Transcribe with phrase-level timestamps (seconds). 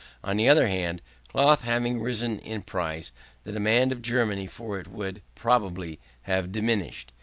[0.23, 3.11] On the other hand, cloth having risen in price,
[3.43, 7.13] the demand of Germany for it would, probably, have diminished.